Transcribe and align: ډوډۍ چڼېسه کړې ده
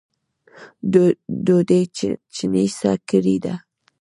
ډوډۍ 1.45 1.83
چڼېسه 2.35 2.91
کړې 3.09 3.35
ده 3.43 3.55